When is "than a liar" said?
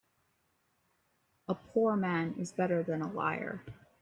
2.81-3.63